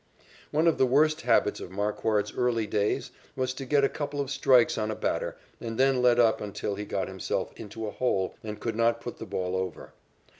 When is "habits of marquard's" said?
1.21-2.33